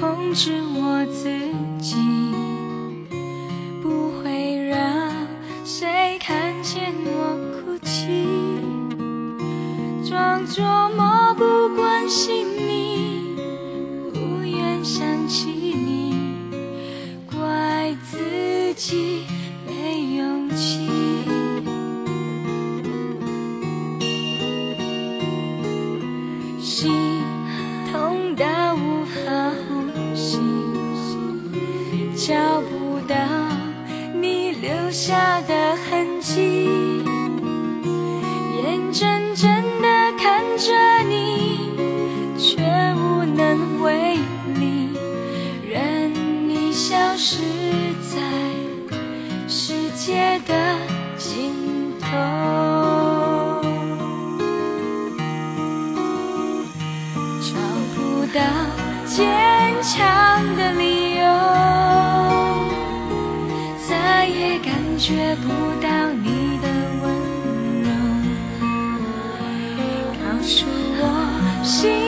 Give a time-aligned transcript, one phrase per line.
[0.00, 1.28] 控制我自
[1.78, 1.94] 己
[3.82, 5.12] 不会让
[5.62, 8.26] 谁看见我哭泣
[10.08, 10.64] 装作
[10.96, 13.36] 漠不关心你
[14.14, 16.14] 不愿想起你
[17.30, 19.26] 怪自己
[19.66, 20.90] 没勇气。
[32.26, 33.16] 找不到
[34.12, 36.68] 你留下的痕迹，
[38.62, 41.70] 眼睁睁地看着你，
[42.36, 42.60] 却
[42.94, 44.18] 无能为
[44.54, 44.90] 力，
[45.66, 46.12] 任
[46.46, 47.38] 你消失
[48.02, 48.18] 在
[49.48, 50.76] 世界的
[51.16, 51.54] 尽
[51.98, 52.06] 头。
[57.40, 57.56] 找
[57.96, 58.42] 不到
[59.06, 60.99] 坚强的理由
[65.00, 65.48] 觉不
[65.80, 66.68] 到你的
[67.00, 67.04] 温
[67.82, 67.88] 柔。
[70.20, 71.02] 告诉我，
[71.64, 71.99] 星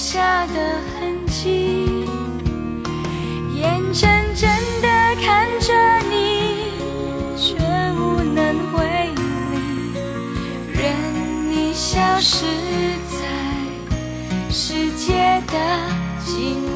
[0.00, 0.54] 下的
[0.98, 2.06] 痕迹，
[3.54, 4.48] 眼睁睁
[4.80, 4.88] 的
[5.20, 5.74] 看着
[6.08, 6.72] 你，
[7.36, 7.54] 却
[7.92, 8.38] 无能
[8.72, 8.78] 为
[9.14, 9.20] 力，
[10.72, 10.80] 任
[11.50, 12.46] 你消失
[13.10, 13.18] 在
[14.50, 15.54] 世界的
[16.24, 16.69] 尽头。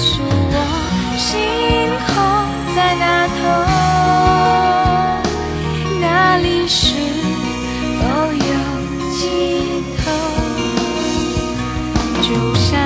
[0.00, 0.56] 告诉我，
[1.18, 1.28] 星
[2.06, 2.10] 空
[2.74, 3.38] 在那头，
[6.00, 6.80] 哪里是
[7.98, 8.00] 否
[8.32, 8.48] 有
[9.12, 9.20] 尽
[9.98, 10.02] 头？
[12.22, 12.79] 就像